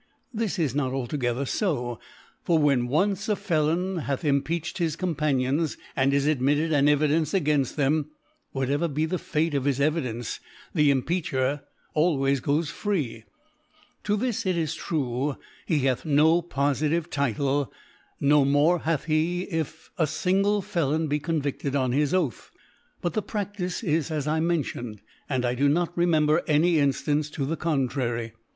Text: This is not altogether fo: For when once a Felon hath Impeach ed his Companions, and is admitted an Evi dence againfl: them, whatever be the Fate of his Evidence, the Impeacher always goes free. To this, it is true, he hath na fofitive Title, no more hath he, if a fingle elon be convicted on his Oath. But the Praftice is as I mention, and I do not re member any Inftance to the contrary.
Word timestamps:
This 0.33 0.57
is 0.57 0.73
not 0.73 0.93
altogether 0.93 1.45
fo: 1.45 1.99
For 2.43 2.57
when 2.57 2.87
once 2.87 3.29
a 3.29 3.35
Felon 3.35 3.97
hath 3.97 4.25
Impeach 4.25 4.73
ed 4.73 4.77
his 4.79 4.95
Companions, 4.95 5.77
and 5.95 6.11
is 6.11 6.25
admitted 6.25 6.73
an 6.73 6.87
Evi 6.87 7.07
dence 7.09 7.33
againfl: 7.33 7.75
them, 7.75 8.05
whatever 8.51 8.87
be 8.87 9.05
the 9.05 9.19
Fate 9.19 9.53
of 9.53 9.65
his 9.65 9.79
Evidence, 9.79 10.39
the 10.73 10.89
Impeacher 10.89 11.61
always 11.93 12.39
goes 12.39 12.71
free. 12.71 13.25
To 14.05 14.17
this, 14.17 14.43
it 14.47 14.57
is 14.57 14.73
true, 14.73 15.35
he 15.67 15.81
hath 15.81 16.03
na 16.03 16.41
fofitive 16.41 17.07
Title, 17.11 17.71
no 18.19 18.43
more 18.43 18.79
hath 18.79 19.03
he, 19.03 19.43
if 19.51 19.91
a 19.99 20.07
fingle 20.07 20.65
elon 20.75 21.09
be 21.09 21.19
convicted 21.19 21.75
on 21.75 21.91
his 21.91 22.11
Oath. 22.11 22.49
But 23.03 23.13
the 23.13 23.21
Praftice 23.21 23.83
is 23.83 24.09
as 24.09 24.25
I 24.27 24.39
mention, 24.39 24.99
and 25.29 25.45
I 25.45 25.53
do 25.53 25.69
not 25.69 25.95
re 25.95 26.07
member 26.07 26.41
any 26.47 26.77
Inftance 26.77 27.31
to 27.33 27.45
the 27.45 27.55
contrary. 27.55 28.33